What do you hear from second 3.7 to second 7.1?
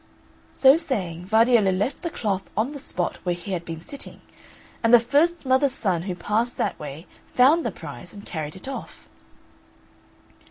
sitting, and the first mother's son who passed that way